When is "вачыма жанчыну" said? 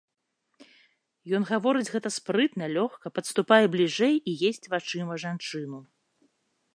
4.75-5.79